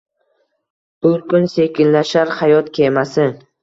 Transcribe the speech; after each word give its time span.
Bir 1.07 1.21
kun 1.35 1.47
sekinlashar 1.53 2.37
xayot 2.43 2.77
kemasi 2.83 3.33